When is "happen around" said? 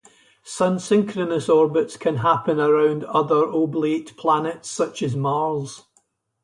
2.17-3.03